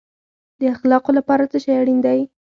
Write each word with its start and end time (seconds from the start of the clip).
د 0.59 0.61
اخلاقو 0.75 1.11
لپاره 1.17 1.43
څه 1.51 1.57
شی 1.63 1.71
اړین 1.81 1.99
دی؟ 2.05 2.19